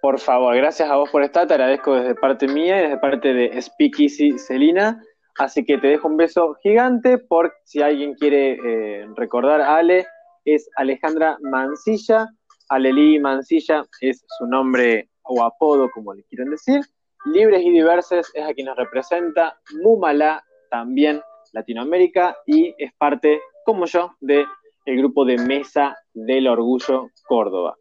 [0.00, 3.34] Por favor, gracias a vos por estar, te agradezco desde parte mía y desde parte
[3.34, 5.02] de Speakeasy Celina.
[5.38, 10.06] Así que te dejo un beso gigante por si alguien quiere eh, recordar a Ale,
[10.44, 12.28] es Alejandra Mancilla.
[12.68, 16.80] Aleli Mancilla es su nombre o apodo, como le quieren decir.
[17.26, 19.58] Libres y Diverses es a quien nos representa.
[19.82, 21.22] Mumala también
[21.52, 24.46] Latinoamérica y es parte, como yo, del
[24.86, 27.76] el grupo de Mesa del Orgullo Córdoba.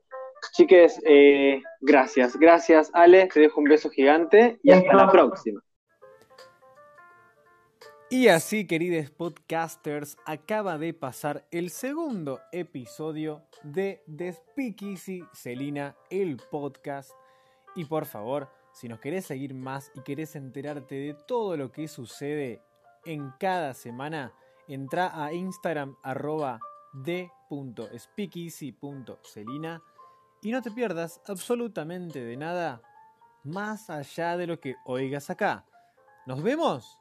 [0.53, 5.61] Chiques, eh, gracias, gracias Ale, te dejo un beso gigante y hasta la próxima.
[8.09, 14.01] Y así, queridos podcasters, acaba de pasar el segundo episodio de
[14.31, 17.11] Speakeasy Celina, el podcast.
[17.75, 21.89] Y por favor, si nos querés seguir más y querés enterarte de todo lo que
[21.89, 22.61] sucede
[23.03, 24.31] en cada semana,
[24.69, 26.61] entra a Instagram arroba
[26.93, 29.81] d.speakeasy.celina
[30.41, 32.81] y no te pierdas absolutamente de nada
[33.43, 35.65] más allá de lo que oigas acá.
[36.25, 36.97] Nos vemos